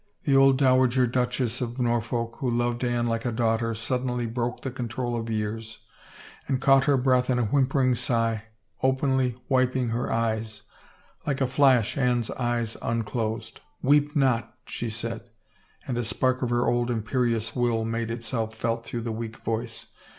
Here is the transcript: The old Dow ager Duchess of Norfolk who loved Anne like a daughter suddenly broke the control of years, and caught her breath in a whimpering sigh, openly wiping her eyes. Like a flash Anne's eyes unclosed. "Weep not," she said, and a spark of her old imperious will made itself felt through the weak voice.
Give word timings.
The 0.23 0.35
old 0.35 0.57
Dow 0.57 0.83
ager 0.83 1.05
Duchess 1.05 1.61
of 1.61 1.77
Norfolk 1.79 2.37
who 2.39 2.49
loved 2.49 2.83
Anne 2.83 3.05
like 3.05 3.23
a 3.23 3.31
daughter 3.31 3.75
suddenly 3.75 4.25
broke 4.25 4.61
the 4.63 4.71
control 4.71 5.15
of 5.15 5.29
years, 5.29 5.77
and 6.47 6.59
caught 6.59 6.85
her 6.85 6.97
breath 6.97 7.29
in 7.29 7.37
a 7.37 7.45
whimpering 7.45 7.93
sigh, 7.93 8.45
openly 8.81 9.35
wiping 9.47 9.89
her 9.89 10.11
eyes. 10.11 10.63
Like 11.27 11.39
a 11.39 11.45
flash 11.45 11.99
Anne's 11.99 12.31
eyes 12.31 12.75
unclosed. 12.81 13.61
"Weep 13.83 14.15
not," 14.15 14.51
she 14.65 14.89
said, 14.89 15.29
and 15.85 15.99
a 15.99 16.03
spark 16.03 16.41
of 16.41 16.49
her 16.49 16.65
old 16.65 16.89
imperious 16.89 17.55
will 17.55 17.85
made 17.85 18.09
itself 18.09 18.55
felt 18.55 18.83
through 18.83 19.01
the 19.01 19.11
weak 19.11 19.37
voice. 19.45 19.89